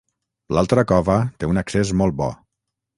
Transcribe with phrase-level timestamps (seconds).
[0.57, 2.35] L'altra cova té un accés molt bo.